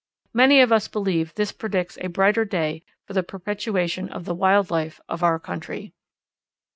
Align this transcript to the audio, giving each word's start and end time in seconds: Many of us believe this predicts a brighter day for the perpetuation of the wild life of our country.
Many 0.33 0.61
of 0.61 0.71
us 0.71 0.87
believe 0.87 1.35
this 1.35 1.51
predicts 1.51 1.95
a 2.01 2.07
brighter 2.09 2.43
day 2.43 2.81
for 3.05 3.13
the 3.13 3.21
perpetuation 3.21 4.09
of 4.09 4.25
the 4.25 4.33
wild 4.33 4.71
life 4.71 4.99
of 5.07 5.21
our 5.21 5.37
country. 5.37 5.93